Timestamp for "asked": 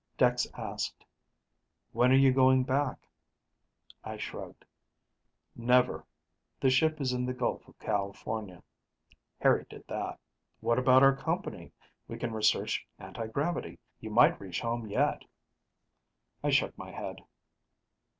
0.57-1.05